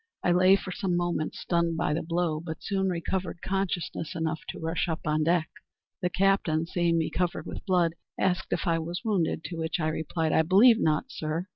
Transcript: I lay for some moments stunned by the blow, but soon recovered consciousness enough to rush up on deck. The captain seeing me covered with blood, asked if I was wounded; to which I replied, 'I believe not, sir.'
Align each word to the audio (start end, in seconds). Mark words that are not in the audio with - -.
I 0.23 0.31
lay 0.31 0.55
for 0.55 0.71
some 0.71 0.97
moments 0.97 1.41
stunned 1.41 1.77
by 1.77 1.93
the 1.93 2.01
blow, 2.01 2.39
but 2.39 2.63
soon 2.63 2.89
recovered 2.89 3.43
consciousness 3.43 4.15
enough 4.15 4.39
to 4.49 4.57
rush 4.59 4.89
up 4.89 5.01
on 5.05 5.23
deck. 5.23 5.47
The 6.01 6.09
captain 6.09 6.65
seeing 6.65 6.97
me 6.97 7.11
covered 7.11 7.45
with 7.45 7.63
blood, 7.67 7.93
asked 8.19 8.51
if 8.51 8.65
I 8.65 8.79
was 8.79 9.03
wounded; 9.05 9.43
to 9.43 9.57
which 9.57 9.79
I 9.79 9.89
replied, 9.89 10.31
'I 10.33 10.41
believe 10.41 10.79
not, 10.79 11.11
sir.' 11.11 11.49